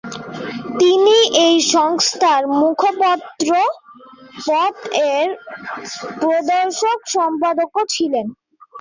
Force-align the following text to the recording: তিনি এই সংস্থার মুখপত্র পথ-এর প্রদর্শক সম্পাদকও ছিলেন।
তিনি 0.79 1.15
এই 1.45 1.55
সংস্থার 1.73 2.41
মুখপত্র 2.59 3.49
পথ-এর 4.45 5.27
প্রদর্শক 6.21 6.99
সম্পাদকও 7.15 7.83
ছিলেন। 7.95 8.25